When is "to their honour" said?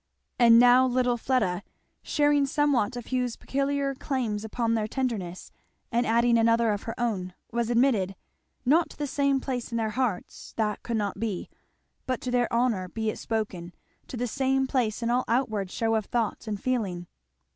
12.21-12.87